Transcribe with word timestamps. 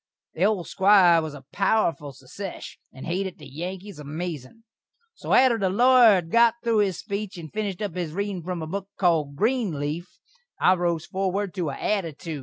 The 0.33 0.45
old 0.45 0.67
Squire 0.67 1.21
was 1.21 1.35
a 1.35 1.45
powerful 1.53 2.11
sesesh, 2.11 2.79
and 2.91 3.05
hated 3.05 3.37
the 3.37 3.45
Yankees 3.47 3.99
amazin'. 3.99 4.63
So 5.13 5.31
atter 5.35 5.59
the 5.59 5.69
lawyer 5.69 6.15
had 6.15 6.31
got 6.31 6.55
thru 6.63 6.79
his 6.79 6.97
speech 6.97 7.37
and 7.37 7.53
finished 7.53 7.83
up 7.83 7.93
his 7.95 8.11
readin' 8.11 8.41
from 8.41 8.63
a 8.63 8.67
book 8.67 8.87
called 8.97 9.35
"Greenleaf," 9.35 10.07
I 10.59 10.73
rose 10.73 11.05
forward 11.05 11.53
to 11.53 11.69
a 11.69 11.75
attitood. 11.75 12.39